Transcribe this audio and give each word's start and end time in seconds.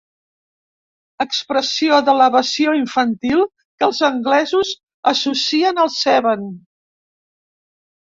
Expressió 1.23 1.99
d'elevació 2.07 2.73
infantil 2.77 3.43
que 3.43 3.85
els 3.89 3.99
anglesos 4.07 4.71
associen 5.13 5.83
al 5.85 5.93
Seven. 5.97 6.49